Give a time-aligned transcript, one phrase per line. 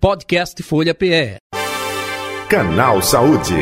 [0.00, 1.36] Podcast Folha PE.
[2.48, 3.52] Canal Saúde.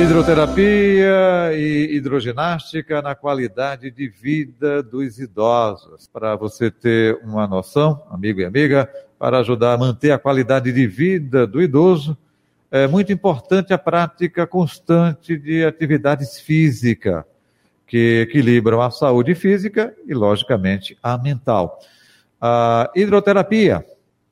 [0.00, 6.08] Hidroterapia e hidroginástica na qualidade de vida dos idosos.
[6.10, 10.86] Para você ter uma noção, amigo e amiga, para ajudar a manter a qualidade de
[10.86, 12.16] vida do idoso,
[12.70, 17.22] é muito importante a prática constante de atividades físicas
[17.86, 21.78] que equilibram a saúde física e, logicamente, a mental.
[22.40, 23.84] A hidroterapia,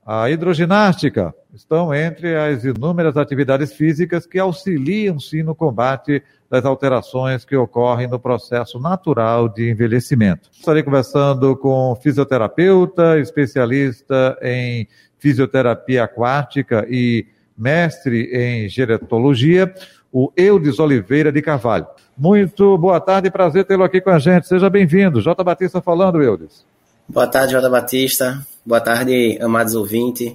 [0.06, 7.44] a hidroginástica estão entre as inúmeras atividades físicas que auxiliam sim no combate das alterações
[7.44, 10.48] que ocorrem no processo natural de envelhecimento.
[10.50, 19.74] Estarei conversando com fisioterapeuta, especialista em fisioterapia aquática e mestre em geretologia,
[20.10, 21.86] o Eudes Oliveira de Carvalho.
[22.16, 24.48] Muito boa tarde, prazer tê-lo aqui com a gente.
[24.48, 25.20] Seja bem-vindo.
[25.20, 25.44] J.
[25.44, 26.64] Batista falando, Eudes.
[27.10, 27.70] Boa tarde, J.
[27.70, 28.46] Batista.
[28.66, 30.34] Boa tarde, amados ouvintes.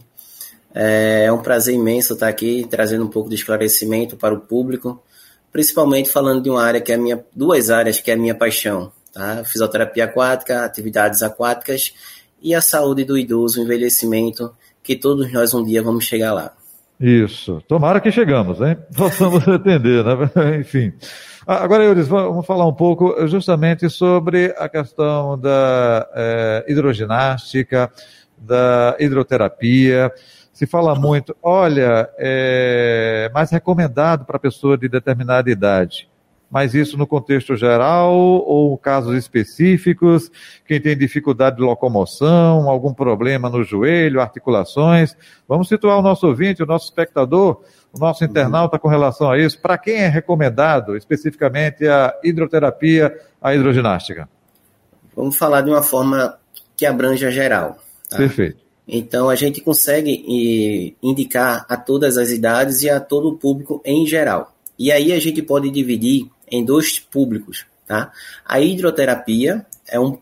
[0.73, 4.99] É um prazer imenso estar aqui trazendo um pouco de esclarecimento para o público,
[5.52, 8.91] principalmente falando de uma área que é minha, duas áreas que é a minha paixão,
[9.13, 9.43] tá?
[9.43, 11.93] Fisioterapia aquática, atividades aquáticas
[12.41, 16.55] e a saúde do idoso, o envelhecimento, que todos nós um dia vamos chegar lá.
[17.03, 17.61] Isso.
[17.67, 18.77] Tomara que chegamos, hein?
[18.95, 20.15] Possamos atender, né?
[20.57, 20.93] Enfim.
[21.45, 27.91] Agora, Euris, vamos falar um pouco justamente sobre a questão da é, hidroginástica,
[28.37, 30.13] da hidroterapia.
[30.53, 36.07] Se fala muito, olha, é mais recomendado para pessoa de determinada idade
[36.53, 40.29] mas isso no contexto geral ou casos específicos,
[40.67, 45.17] quem tem dificuldade de locomoção, algum problema no joelho, articulações.
[45.47, 49.59] Vamos situar o nosso ouvinte, o nosso espectador, o nosso internauta com relação a isso.
[49.59, 54.29] Para quem é recomendado especificamente a hidroterapia, a hidroginástica?
[55.15, 56.37] Vamos falar de uma forma
[56.77, 57.79] que abranja geral.
[58.07, 58.17] Tá?
[58.17, 58.61] Perfeito.
[58.87, 64.05] Então a gente consegue indicar a todas as idades e a todo o público em
[64.05, 64.52] geral.
[64.77, 67.65] E aí a gente pode dividir em dois públicos.
[67.87, 68.11] Tá?
[68.45, 70.17] A hidroterapia é um,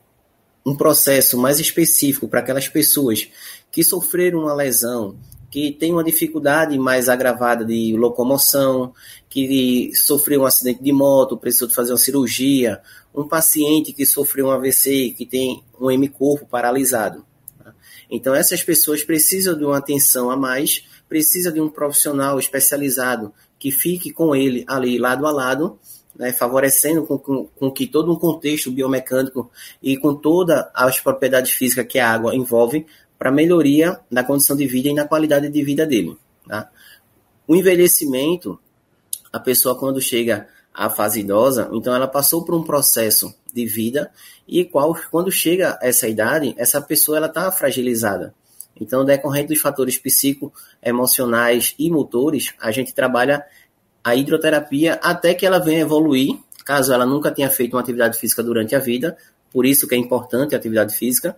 [0.66, 3.28] um processo mais específico para aquelas pessoas
[3.72, 5.16] que sofreram uma lesão,
[5.50, 8.94] que têm uma dificuldade mais agravada de locomoção,
[9.30, 12.82] que sofreu um acidente de moto, precisou de fazer uma cirurgia,
[13.14, 17.26] um paciente que sofreu um AVC, que tem um M-corpo paralisado.
[17.62, 17.74] Tá?
[18.10, 23.70] Então, essas pessoas precisam de uma atenção a mais, precisam de um profissional especializado que
[23.70, 25.78] fique com ele ali lado a lado
[26.16, 29.52] né, favorecendo com, com, com, que todo um contexto biomecânico
[29.84, 32.88] e com todas as propriedades físicas que a água envolve
[33.20, 36.18] para melhoria da condição de vida e na qualidade de vida dele.
[36.48, 36.72] Tá?
[37.48, 38.60] O envelhecimento,
[39.32, 44.12] a pessoa quando chega à fase idosa, então ela passou por um processo de vida
[44.48, 48.34] e qual quando chega a essa idade, essa pessoa ela está fragilizada.
[48.80, 53.46] Então, decorrente dos fatores psico, emocionais e motores, a gente trabalha
[54.04, 58.42] a hidroterapia até que ela venha evoluir, caso ela nunca tenha feito uma atividade física
[58.42, 59.18] durante a vida,
[59.52, 61.36] por isso que é importante a atividade física.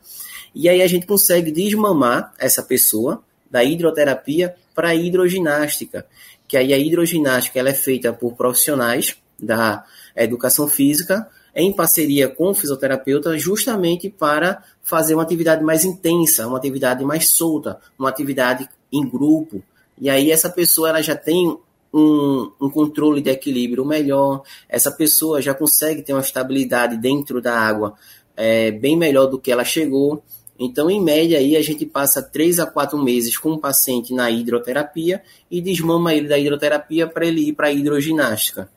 [0.53, 6.05] E aí a gente consegue desmamar essa pessoa da hidroterapia para a hidroginástica,
[6.47, 9.83] que aí a hidroginástica ela é feita por profissionais da
[10.15, 16.57] educação física em parceria com o fisioterapeuta, justamente para fazer uma atividade mais intensa, uma
[16.57, 19.61] atividade mais solta, uma atividade em grupo.
[19.99, 21.57] E aí essa pessoa ela já tem
[21.93, 27.55] um, um, controle de equilíbrio melhor, essa pessoa já consegue ter uma estabilidade dentro da
[27.55, 27.93] água
[28.35, 30.23] é, bem melhor do que ela chegou.
[30.59, 34.29] Então, em média, aí a gente passa três a quatro meses com o paciente na
[34.29, 38.69] hidroterapia e desmama ele da hidroterapia para ele ir para a hidroginástica.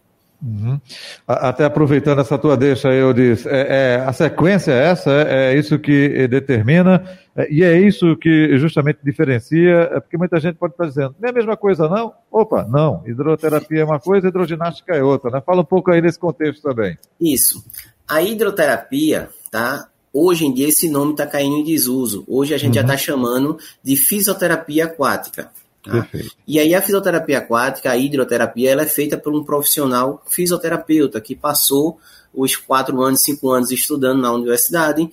[0.46, 0.80] Uhum.
[1.26, 5.58] Até aproveitando essa tua deixa, eu disse, é, é, a sequência é essa, é, é
[5.58, 7.02] isso que determina,
[7.34, 11.28] é, e é isso que justamente diferencia, é porque muita gente pode estar dizendo, não
[11.28, 12.12] é a mesma coisa não?
[12.30, 15.42] Opa, não, hidroterapia é uma coisa, hidroginástica é outra, né?
[15.44, 16.96] Fala um pouco aí nesse contexto também.
[17.20, 17.64] Isso.
[18.06, 19.88] A hidroterapia, tá?
[20.12, 22.24] Hoje em dia esse nome está caindo em desuso.
[22.28, 22.74] Hoje a gente uhum.
[22.74, 25.50] já está chamando de fisioterapia aquática.
[25.86, 26.08] Tá?
[26.46, 31.36] E aí a fisioterapia aquática, a hidroterapia, ela é feita por um profissional fisioterapeuta que
[31.36, 31.98] passou
[32.34, 35.08] os quatro anos, cinco anos estudando na universidade.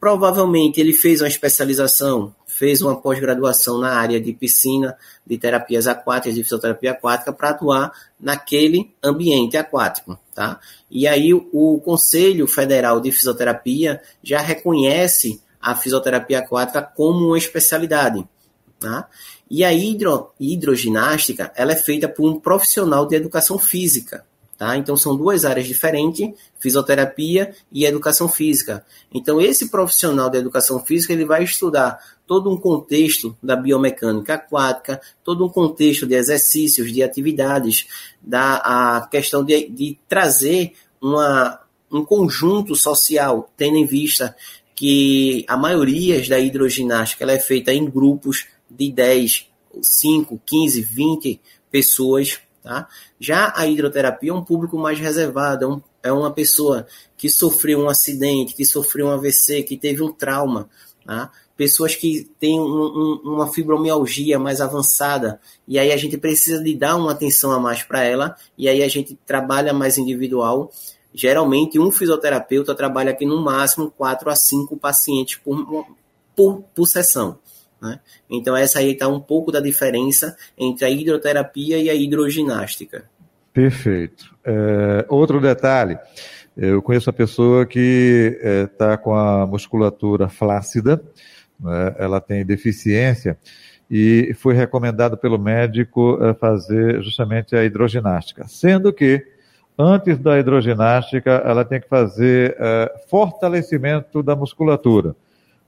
[0.00, 4.96] Provavelmente ele fez uma especialização, fez uma pós-graduação na área de piscina,
[5.26, 10.18] de terapias aquáticas, de fisioterapia aquática, para atuar naquele ambiente aquático.
[10.34, 10.58] Tá?
[10.90, 18.26] E aí o Conselho Federal de Fisioterapia já reconhece a fisioterapia aquática como uma especialidade.
[18.78, 19.08] Tá?
[19.50, 24.24] E a hidro, hidroginástica ela é feita por um profissional de educação física.
[24.58, 24.76] Tá?
[24.76, 28.84] Então são duas áreas diferentes, fisioterapia e educação física.
[29.14, 31.96] Então esse profissional de educação física ele vai estudar
[32.26, 37.86] todo um contexto da biomecânica aquática, todo um contexto de exercícios, de atividades,
[38.20, 41.60] da a questão de, de trazer uma,
[41.90, 44.34] um conjunto social, tendo em vista
[44.74, 49.46] que a maioria da hidroginástica ela é feita em grupos de 10,
[49.82, 52.40] 5, 15, 20 pessoas.
[52.62, 52.88] Tá?
[53.18, 56.86] Já a hidroterapia é um público mais reservado, é, um, é uma pessoa
[57.16, 60.68] que sofreu um acidente, que sofreu um AVC, que teve um trauma.
[61.04, 61.30] Tá?
[61.56, 66.74] Pessoas que têm um, um, uma fibromialgia mais avançada, e aí a gente precisa de
[66.74, 70.70] dar uma atenção a mais para ela, e aí a gente trabalha mais individual
[71.12, 75.86] Geralmente, um fisioterapeuta trabalha aqui no máximo 4 a 5 pacientes por,
[76.36, 77.38] por, por sessão.
[77.80, 78.00] Né?
[78.28, 83.04] Então, essa aí está um pouco da diferença entre a hidroterapia e a hidroginástica.
[83.52, 84.34] Perfeito.
[84.44, 85.98] É, outro detalhe:
[86.56, 91.02] eu conheço a pessoa que está é, com a musculatura flácida,
[91.58, 91.94] né?
[91.98, 93.38] ela tem deficiência
[93.90, 99.24] e foi recomendado pelo médico é, fazer justamente a hidroginástica, sendo que
[99.78, 105.14] antes da hidroginástica, ela tem que fazer é, fortalecimento da musculatura.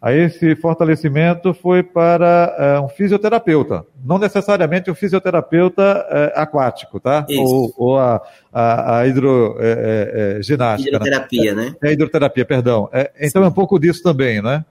[0.02, 7.26] Aí esse fortalecimento foi para é, um fisioterapeuta, não necessariamente um fisioterapeuta é, aquático, tá?
[7.29, 7.43] Isso.
[7.43, 10.91] Ou, ou a, a, a hidroginástica.
[10.91, 10.97] Né?
[10.97, 11.64] Hidroterapia, né?
[11.64, 11.76] né?
[11.82, 12.88] É, hidroterapia, perdão.
[12.93, 13.47] É, então Sim.
[13.47, 14.64] é um pouco disso também, né?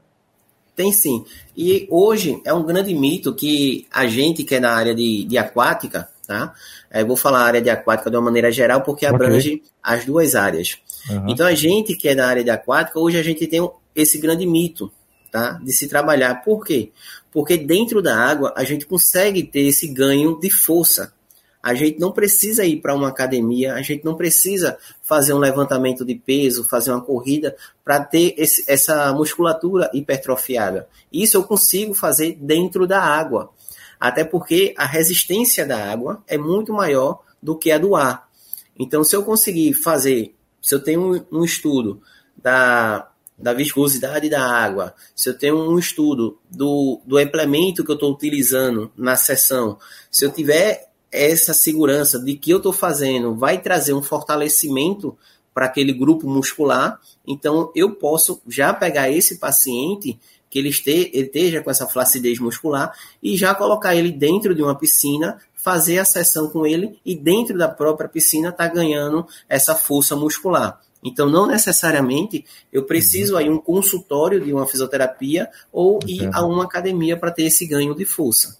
[0.76, 1.26] Tem sim.
[1.58, 5.38] E hoje é um grande mito que a gente que é na área de, de
[5.38, 6.54] aquática, tá?
[6.92, 9.64] Eu vou falar a área de aquática de uma maneira geral, porque abrange okay.
[9.84, 10.78] as duas áreas.
[11.10, 11.26] Uhum.
[11.28, 14.46] Então, a gente que é da área de aquática, hoje a gente tem esse grande
[14.46, 14.90] mito,
[15.32, 15.60] tá?
[15.64, 16.44] De se trabalhar.
[16.44, 16.92] Por quê?
[17.32, 21.14] Porque dentro da água, a gente consegue ter esse ganho de força.
[21.62, 26.06] A gente não precisa ir para uma academia, a gente não precisa fazer um levantamento
[26.06, 30.88] de peso, fazer uma corrida para ter esse, essa musculatura hipertrofiada.
[31.12, 33.52] Isso eu consigo fazer dentro da água
[34.00, 38.30] até porque a resistência da água é muito maior do que a do ar.
[38.78, 42.02] Então, se eu conseguir fazer, se eu tenho um, um estudo
[42.38, 43.09] da,
[43.40, 48.12] da viscosidade da água, se eu tenho um estudo do, do implemento que eu estou
[48.12, 49.78] utilizando na sessão,
[50.12, 55.18] se eu tiver essa segurança de que eu estou fazendo vai trazer um fortalecimento
[55.54, 60.20] para aquele grupo muscular, então eu posso já pegar esse paciente
[60.50, 64.62] que ele, este, ele esteja com essa flacidez muscular e já colocar ele dentro de
[64.62, 69.76] uma piscina, fazer a sessão com ele e dentro da própria piscina tá ganhando essa
[69.76, 70.82] força muscular.
[71.04, 76.66] Então, não necessariamente eu preciso aí um consultório de uma fisioterapia ou ir a uma
[76.66, 78.58] academia para ter esse ganho de força.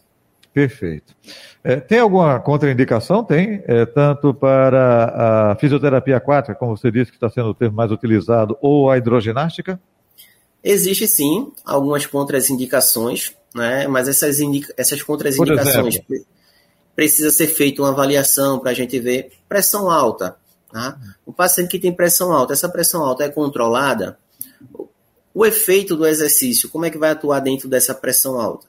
[0.54, 1.16] Perfeito.
[1.64, 3.24] É, tem alguma contraindicação?
[3.24, 7.76] Tem, é, tanto para a fisioterapia aquática, como você disse que está sendo o termo
[7.76, 9.80] mais utilizado, ou a hidroginástica?
[10.64, 13.88] Existe sim algumas contraindicações, né?
[13.88, 16.02] mas essas, indica essas contraindicações
[16.96, 20.36] precisa ser feita uma avaliação para a gente ver pressão alta.
[20.72, 21.00] Tá?
[21.26, 24.18] O paciente que tem pressão alta, essa pressão alta é controlada?
[25.34, 28.68] O efeito do exercício, como é que vai atuar dentro dessa pressão alta?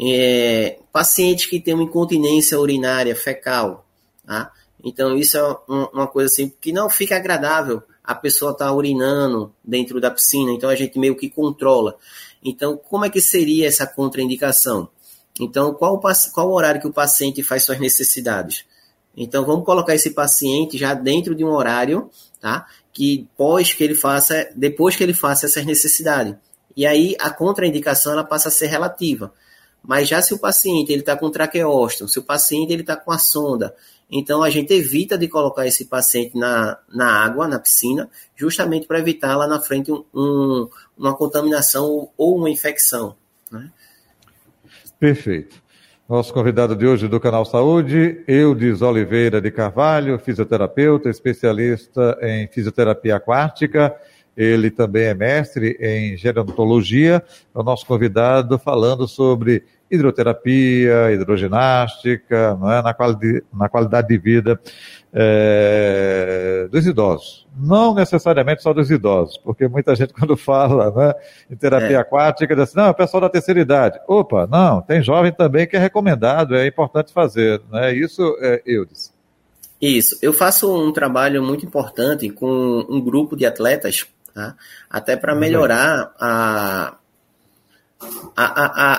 [0.00, 3.86] É, paciente que tem uma incontinência urinária fecal,
[4.26, 4.52] tá?
[4.82, 9.98] então isso é uma coisa assim que não fica agradável a pessoa está urinando dentro
[9.98, 11.96] da piscina, então a gente meio que controla.
[12.44, 14.90] Então, como é que seria essa contraindicação?
[15.40, 18.66] Então, qual, qual o horário que o paciente faz suas necessidades?
[19.16, 22.66] Então, vamos colocar esse paciente já dentro de um horário, tá?
[22.92, 26.34] Que pós que ele faça, depois que ele faça essas necessidades.
[26.76, 29.32] E aí, a contraindicação, ela passa a ser relativa.
[29.82, 33.12] Mas já se o paciente ele está com traqueóstomo, se o paciente ele está com
[33.12, 33.74] a sonda,
[34.10, 38.98] então a gente evita de colocar esse paciente na, na água, na piscina, justamente para
[38.98, 43.14] evitar lá na frente um, uma contaminação ou uma infecção.
[43.50, 43.70] Né?
[44.98, 45.62] Perfeito.
[46.06, 53.16] Nosso convidado de hoje do Canal Saúde, Eudes Oliveira de Carvalho, fisioterapeuta, especialista em fisioterapia
[53.16, 53.96] aquática.
[54.36, 57.22] Ele também é mestre em gerontologia.
[57.54, 62.82] É o nosso convidado falando sobre hidroterapia, hidroginástica, é?
[62.82, 64.60] na, quali na qualidade de vida
[65.12, 67.46] é, dos idosos.
[67.56, 71.14] Não necessariamente só dos idosos, porque muita gente quando fala né,
[71.50, 72.00] em terapia é.
[72.00, 74.00] aquática diz assim, não, é o pessoal da terceira idade.
[74.08, 77.62] Opa, não, tem jovem também que é recomendado, é importante fazer.
[77.70, 77.94] Né?
[77.94, 79.14] Isso, é, Eudes.
[79.80, 84.56] Isso, eu faço um trabalho muito importante com um grupo de atletas, tá?
[84.90, 85.40] até para uhum.
[85.40, 86.96] melhorar a
[88.36, 88.44] a,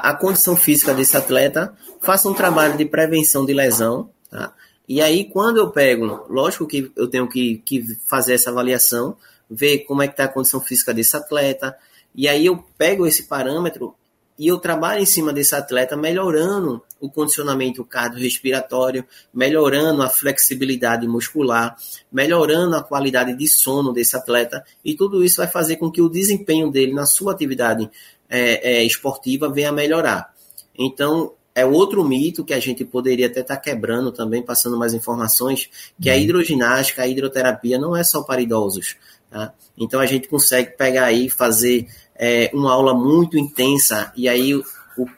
[0.08, 4.54] a, a condição física desse atleta, faça um trabalho de prevenção de lesão, tá?
[4.88, 9.18] E aí, quando eu pego, lógico que eu tenho que, que fazer essa avaliação,
[9.50, 11.76] ver como é que está a condição física desse atleta,
[12.14, 13.96] e aí eu pego esse parâmetro
[14.38, 21.76] e eu trabalho em cima desse atleta, melhorando o condicionamento cardiorrespiratório, melhorando a flexibilidade muscular,
[22.12, 26.10] melhorando a qualidade de sono desse atleta, e tudo isso vai fazer com que o
[26.10, 27.90] desempenho dele na sua atividade
[28.30, 30.34] é, é, esportiva venha a melhorar.
[30.78, 34.94] Então, é outro mito que a gente poderia até estar tá quebrando também, passando mais
[34.94, 35.70] informações,
[36.02, 36.20] que a uhum.
[36.20, 38.98] hidroginástica, a hidroterapia não é só para idosos.
[39.30, 39.54] Tá?
[39.78, 44.64] Então a gente consegue pegar aí, fazer é, uma aula muito intensa, e aí o,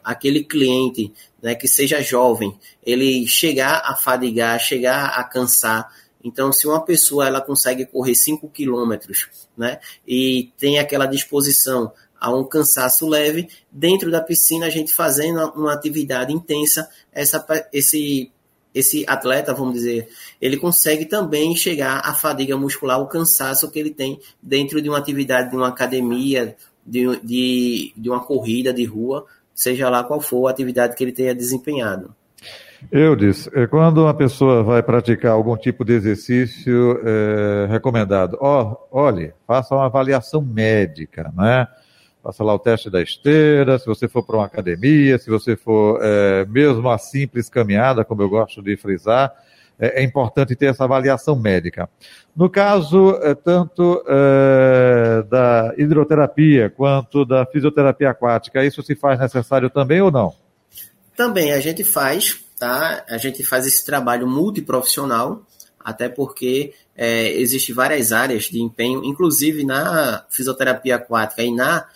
[0.04, 5.92] aquele cliente né, que seja jovem, ele chegar a fadigar, chegar a cansar.
[6.24, 12.34] Então, se uma pessoa ela consegue correr 5 quilômetros né, e tem aquela disposição a
[12.36, 18.32] um cansaço leve, dentro da piscina, a gente fazendo uma atividade intensa, essa, esse,
[18.74, 20.10] esse atleta, vamos dizer,
[20.42, 24.98] ele consegue também chegar à fadiga muscular, o cansaço que ele tem dentro de uma
[24.98, 30.48] atividade de uma academia, de, de, de uma corrida de rua, seja lá qual for
[30.48, 32.16] a atividade que ele tenha desempenhado.
[32.92, 38.78] Eu disse, é, quando uma pessoa vai praticar algum tipo de exercício é, recomendado, ó,
[38.92, 41.68] olhe, faça uma avaliação médica, né?
[42.22, 46.00] Faça lá o teste da esteira, se você for para uma academia, se você for
[46.04, 49.34] é, mesmo a simples caminhada, como eu gosto de frisar,
[49.80, 51.90] é, é importante ter essa avaliação médica.
[52.36, 59.70] No caso, é, tanto é, da hidroterapia quanto da fisioterapia aquática, isso se faz necessário
[59.70, 60.34] também ou não?
[61.16, 63.04] Também a gente faz, tá?
[63.10, 65.44] A gente faz esse trabalho multiprofissional,
[65.80, 71.88] até porque é, existem várias áreas de empenho, inclusive na fisioterapia aquática e na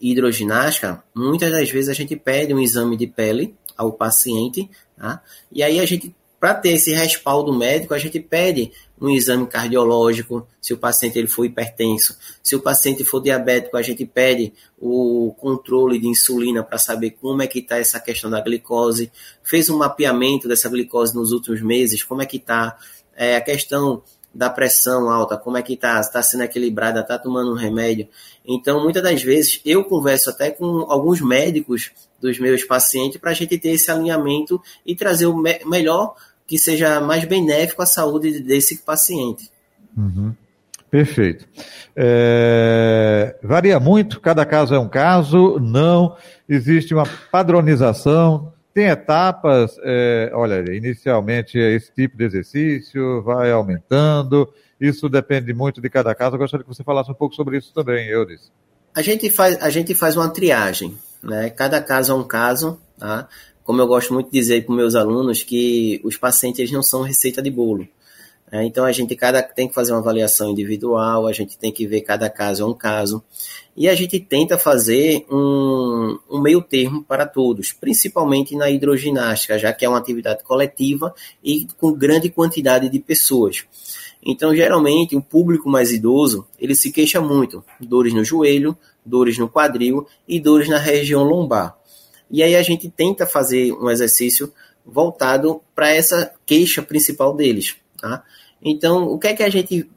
[0.00, 5.22] hidroginástica, muitas das vezes a gente pede um exame de pele ao paciente, tá?
[5.50, 6.14] e aí a gente
[6.46, 11.26] para ter esse respaldo médico, a gente pede um exame cardiológico, se o paciente ele
[11.26, 12.16] for hipertenso.
[12.40, 17.42] Se o paciente for diabético, a gente pede o controle de insulina para saber como
[17.42, 19.10] é que está essa questão da glicose.
[19.42, 22.78] Fez um mapeamento dessa glicose nos últimos meses, como é que está
[23.16, 27.50] é, a questão da pressão alta, como é que está, está sendo equilibrada, está tomando
[27.50, 28.06] um remédio.
[28.44, 33.34] Então, muitas das vezes, eu converso até com alguns médicos dos meus pacientes para a
[33.34, 36.14] gente ter esse alinhamento e trazer o me melhor
[36.46, 39.50] que seja mais benéfico à saúde desse paciente.
[39.96, 40.34] Uhum.
[40.90, 41.46] Perfeito.
[41.94, 46.16] É, varia muito, cada caso é um caso, não
[46.48, 54.48] existe uma padronização, tem etapas, é, olha, inicialmente é esse tipo de exercício, vai aumentando,
[54.80, 56.36] isso depende muito de cada caso.
[56.36, 58.52] Eu gostaria que você falasse um pouco sobre isso também, Eudes.
[58.94, 61.50] A gente faz, a gente faz uma triagem, né?
[61.50, 63.28] Cada caso é um caso, tá?
[63.66, 67.42] Como eu gosto muito de dizer para meus alunos que os pacientes não são receita
[67.42, 67.86] de bolo.
[68.50, 68.64] Né?
[68.64, 72.02] Então a gente cada, tem que fazer uma avaliação individual, a gente tem que ver
[72.02, 73.24] cada caso é um caso.
[73.76, 79.72] E a gente tenta fazer um, um meio termo para todos, principalmente na hidroginástica, já
[79.72, 83.64] que é uma atividade coletiva e com grande quantidade de pessoas.
[84.24, 89.48] Então, geralmente, o público mais idoso, ele se queixa muito, dores no joelho, dores no
[89.48, 91.76] quadril e dores na região lombar.
[92.30, 94.52] E aí a gente tenta fazer um exercício
[94.84, 98.22] voltado para essa queixa principal deles, tá?
[98.62, 99.88] Então, o que é que a gente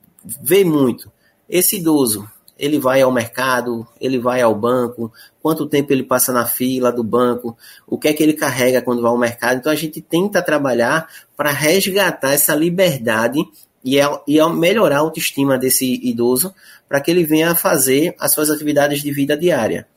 [0.42, 1.12] vê muito?
[1.48, 6.46] Esse idoso, ele vai ao mercado, ele vai ao banco, quanto tempo ele passa na
[6.46, 7.58] fila do banco,
[7.88, 9.58] o que é que ele carrega quando vai ao mercado.
[9.58, 11.08] Então a gente tenta trabalhar
[11.38, 13.40] para resgatar essa liberdade
[13.84, 16.54] e, é, e é melhorar a autoestima desse idoso
[16.88, 19.88] para que ele venha fazer as suas atividades de vida diária.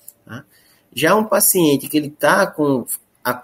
[0.95, 2.55] Já um paciente que ele está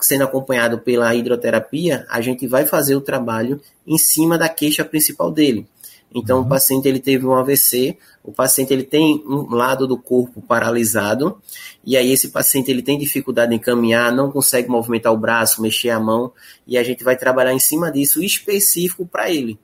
[0.00, 5.30] sendo acompanhado pela hidroterapia, a gente vai fazer o trabalho em cima da queixa principal
[5.30, 5.66] dele.
[6.14, 6.44] Então, uhum.
[6.44, 11.40] o paciente ele teve um AVC, o paciente ele tem um lado do corpo paralisado,
[11.84, 15.90] e aí esse paciente ele tem dificuldade em caminhar, não consegue movimentar o braço, mexer
[15.90, 16.32] a mão,
[16.66, 19.58] e a gente vai trabalhar em cima disso específico para ele.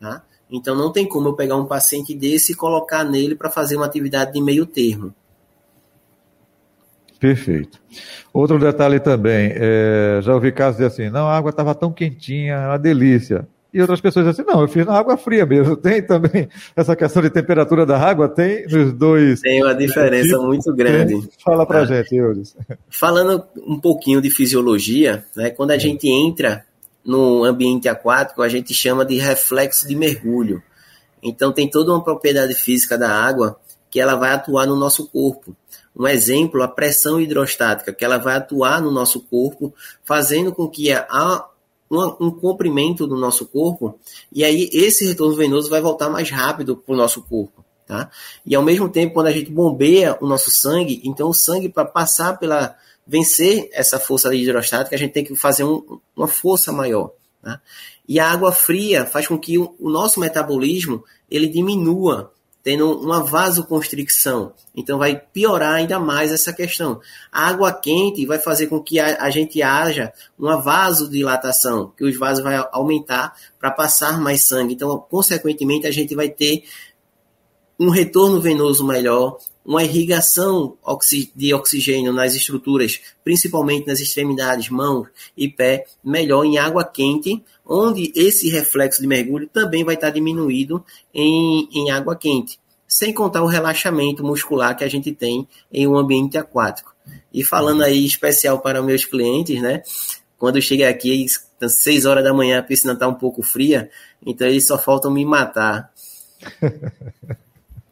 [0.00, 0.22] Tá?
[0.50, 3.86] Então, não tem como eu pegar um paciente desse e colocar nele para fazer uma
[3.86, 5.12] atividade de meio termo.
[7.18, 7.80] Perfeito.
[8.32, 12.54] Outro detalhe também, é, já ouvi casos de assim, não, a água estava tão quentinha,
[12.54, 13.46] é uma delícia.
[13.72, 15.76] E outras pessoas dizem assim, não, eu fiz na água fria mesmo.
[15.78, 18.28] Tem também essa questão de temperatura da água?
[18.28, 19.40] Tem nos dois.
[19.40, 20.44] Tem uma diferença tipos.
[20.46, 21.20] muito grande.
[21.20, 21.30] Tem.
[21.44, 21.84] Fala pra ah.
[21.84, 22.56] gente, Eudes.
[22.88, 25.78] Falando um pouquinho de fisiologia, né, quando a é.
[25.78, 26.64] gente entra
[27.04, 30.62] no ambiente aquático, a gente chama de reflexo de mergulho.
[31.22, 33.58] Então tem toda uma propriedade física da água
[33.90, 35.56] que ela vai atuar no nosso corpo.
[35.96, 40.92] Um exemplo, a pressão hidrostática, que ela vai atuar no nosso corpo, fazendo com que
[40.92, 41.48] a,
[41.90, 43.98] um, um comprimento do nosso corpo,
[44.32, 47.64] e aí esse retorno venoso vai voltar mais rápido para o nosso corpo.
[47.86, 48.10] Tá?
[48.44, 51.86] E ao mesmo tempo, quando a gente bombeia o nosso sangue, então o sangue para
[51.86, 52.76] passar pela
[53.06, 57.12] vencer essa força hidrostática, a gente tem que fazer um, uma força maior.
[57.42, 57.58] Né?
[58.06, 62.30] E a água fria faz com que o, o nosso metabolismo ele diminua,
[62.68, 64.52] tendo uma vasoconstricção.
[64.76, 67.00] Então vai piorar ainda mais essa questão.
[67.32, 72.18] A água quente vai fazer com que a, a gente haja uma vasodilatação, que os
[72.18, 74.74] vasos vai aumentar para passar mais sangue.
[74.74, 76.64] Então, consequentemente, a gente vai ter
[77.80, 80.78] um retorno venoso melhor, uma irrigação
[81.36, 85.06] de oxigênio nas estruturas, principalmente nas extremidades, mão
[85.36, 90.82] e pé, melhor em água quente, onde esse reflexo de mergulho também vai estar diminuído
[91.12, 92.58] em, em água quente,
[92.88, 96.94] sem contar o relaxamento muscular que a gente tem em um ambiente aquático.
[97.30, 99.82] E falando aí especial para meus clientes, né?
[100.38, 101.26] Quando eu cheguei aqui,
[101.60, 103.90] às 6 horas da manhã, a piscina está um pouco fria,
[104.24, 105.92] então eles só faltam me matar.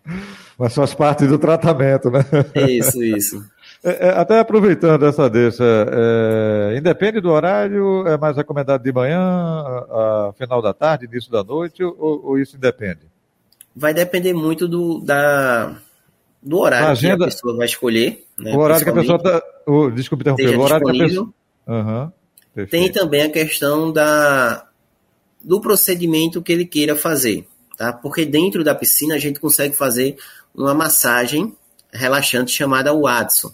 [0.58, 2.24] Mas faz parte do tratamento, né?
[2.68, 3.44] Isso, isso.
[3.84, 9.20] É, é, até aproveitando essa deixa, é, independe do horário, é mais recomendado de manhã,
[9.20, 13.02] a, a final da tarde, início da noite, ou, ou, isso independe?
[13.76, 15.76] Vai depender muito do, da,
[16.42, 18.24] do horário agenda, que a pessoa vai escolher.
[18.36, 19.42] Né, o horário que a pessoa está.
[19.66, 21.24] Oh, desculpe interromper, o horário disponível.
[21.26, 22.12] que a pessoa.
[22.56, 24.66] Uhum, Tem também a questão da,
[25.44, 27.46] do procedimento que ele queira fazer
[27.76, 27.92] tá?
[27.92, 30.16] Porque dentro da piscina a gente consegue fazer
[30.56, 31.54] uma massagem
[31.92, 33.52] relaxante chamada Watson.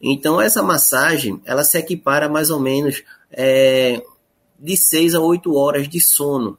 [0.00, 4.02] Então essa massagem ela se equipara mais ou menos é,
[4.58, 6.58] de 6 a 8 horas de sono.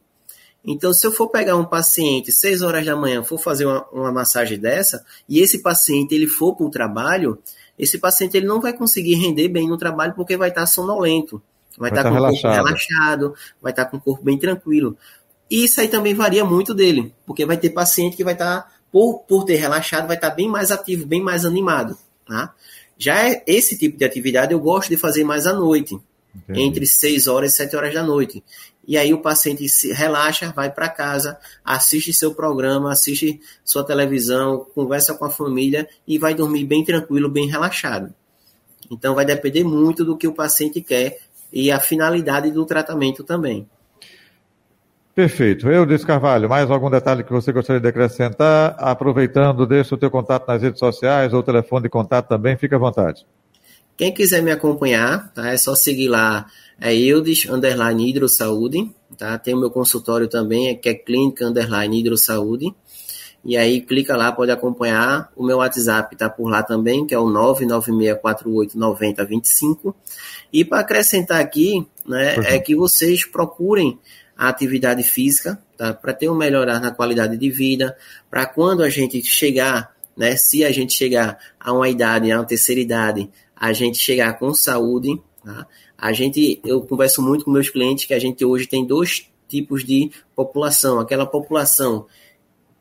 [0.63, 4.11] Então, se eu for pegar um paciente 6 horas da manhã, for fazer uma, uma
[4.11, 7.39] massagem dessa, e esse paciente ele for para o trabalho,
[7.77, 11.41] esse paciente ele não vai conseguir render bem no trabalho porque vai estar sonolento,
[11.77, 12.37] vai, vai estar com relaxado.
[12.37, 14.97] o corpo relaxado, vai estar com o corpo bem tranquilo.
[15.49, 18.71] E isso aí também varia muito dele, porque vai ter paciente que vai estar, tá,
[18.91, 21.97] por, por ter relaxado, vai estar bem mais ativo, bem mais animado.
[22.27, 22.53] Tá?
[22.97, 25.97] Já é esse tipo de atividade eu gosto de fazer mais à noite,
[26.35, 26.61] Entendi.
[26.61, 28.43] entre 6 horas e 7 horas da noite.
[28.87, 34.65] E aí o paciente se relaxa, vai para casa, assiste seu programa, assiste sua televisão,
[34.73, 38.13] conversa com a família e vai dormir bem tranquilo, bem relaxado.
[38.89, 41.19] Então vai depender muito do que o paciente quer
[41.53, 43.67] e a finalidade do tratamento também.
[45.19, 45.69] Perfeito.
[45.69, 48.73] Eu, Carvalho, mais algum detalhe que você gostaria de acrescentar?
[48.79, 52.77] Aproveitando, deixa o teu contato nas redes sociais ou telefone de contato também, fique à
[52.77, 53.25] vontade.
[53.97, 55.49] Quem quiser me acompanhar, tá?
[55.49, 56.45] É só seguir lá,
[56.79, 59.37] é Eudes Underline Hidrosaúde, tá?
[59.37, 62.73] Tem o meu consultório também, que é Clínica Underline Hidrosaúde.
[63.43, 65.29] E aí clica lá, pode acompanhar.
[65.35, 69.93] O meu WhatsApp tá por lá também, que é o 996489025.
[70.53, 73.99] E para acrescentar aqui, né, é que vocês procurem
[74.39, 75.93] a atividade física, tá?
[75.93, 77.97] para ter um melhorar na qualidade de vida,
[78.31, 82.45] para quando a gente chegar, né, se a gente chegar a uma idade, a uma
[82.45, 85.67] terceira idade, a gente chegar com saúde, tá?
[85.97, 89.83] A gente, eu converso muito com meus clientes que a gente hoje tem dois tipos
[89.83, 92.05] de população, aquela população,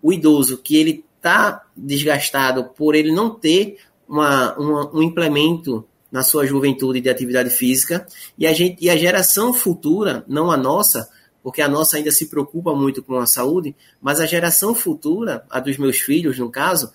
[0.01, 6.23] o idoso que ele está desgastado por ele não ter uma, uma, um implemento na
[6.23, 8.07] sua juventude de atividade física
[8.38, 11.09] e a gente e a geração futura, não a nossa,
[11.42, 15.61] porque a nossa ainda se preocupa muito com a saúde, mas a geração futura, a
[15.61, 16.90] dos meus filhos, no caso,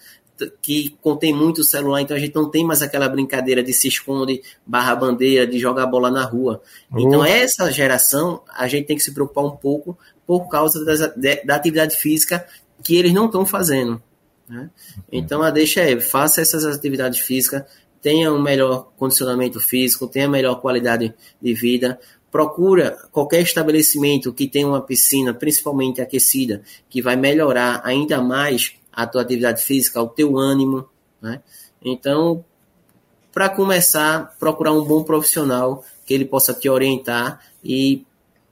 [0.62, 4.42] que contém muito celular, então a gente não tem mais aquela brincadeira de se esconde,
[4.66, 6.62] barra bandeira, de jogar bola na rua.
[6.96, 11.00] Então, essa geração, a gente tem que se preocupar um pouco por causa das,
[11.46, 12.46] da atividade física
[12.84, 14.02] que eles não estão fazendo.
[14.50, 14.70] Né?
[15.12, 17.64] Então, a deixa é, faça essas atividades físicas,
[18.02, 22.00] tenha um melhor condicionamento físico, tenha melhor qualidade de vida,
[22.34, 29.06] procura qualquer estabelecimento que tenha uma piscina, principalmente aquecida, que vai melhorar ainda mais a
[29.06, 30.90] tua atividade física, o teu ânimo,
[31.22, 31.42] né?
[31.86, 32.44] Então,
[33.32, 38.04] para começar, procurar um bom profissional que ele possa te orientar e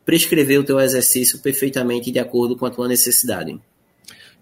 [0.05, 3.59] prescrever o teu exercício perfeitamente de acordo com a tua necessidade.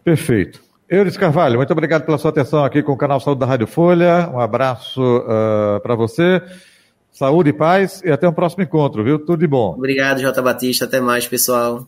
[0.04, 0.62] Perfeito.
[0.90, 4.30] Euris Carvalho, muito obrigado pela sua atenção aqui com o canal Saúde da Rádio Folha.
[4.34, 6.42] Um abraço uh, para você.
[7.20, 9.20] Saúde e paz e até o um próximo encontro, viu?
[9.20, 9.74] Tudo de bom.
[9.74, 10.86] Obrigado, Jota Batista.
[10.86, 11.86] Até mais, pessoal.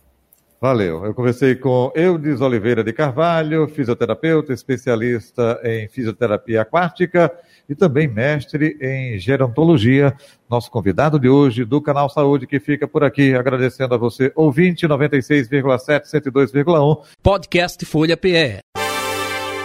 [0.59, 1.05] Valeu.
[1.05, 7.31] Eu conversei com Eudes Oliveira de Carvalho, fisioterapeuta, especialista em fisioterapia aquática
[7.69, 10.13] e também mestre em gerontologia.
[10.49, 14.85] Nosso convidado de hoje do Canal Saúde, que fica por aqui, agradecendo a você, ouvinte
[14.85, 17.03] 96,7, 102,1.
[17.23, 18.59] Podcast Folha PE.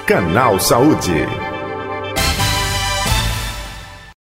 [0.06, 1.55] Canal Saúde.